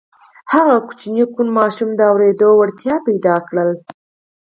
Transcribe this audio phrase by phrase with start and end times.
[0.53, 3.63] هغه کوچني کوڼ ماشوم د اورېدو وړتيا پيدا کړه.